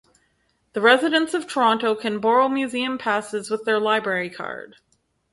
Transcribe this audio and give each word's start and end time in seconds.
The 0.73 0.81
residents 0.81 1.35
of 1.35 1.45
Toronto 1.45 1.93
can 1.93 2.17
borrow 2.19 2.49
museum 2.49 2.97
passes 2.97 3.51
with 3.51 3.65
their 3.65 3.79
library 3.79 4.31
card. 4.31 4.77